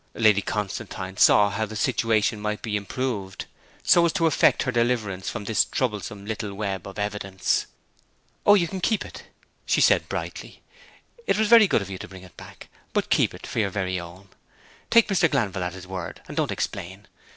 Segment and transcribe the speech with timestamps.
[0.15, 3.45] Lady Constantine saw how the situation might be improved
[3.83, 7.67] so as to effect her deliverance from this troublesome little web of evidence.
[8.47, 9.25] 'Oh, you can keep it,'
[9.63, 10.63] she said brightly.
[11.27, 12.67] 'It was very good of you to bring it back.
[12.93, 14.29] But keep it for your very own.
[14.89, 15.29] Take Mr.
[15.29, 17.07] Glanville at his word, and don't explain.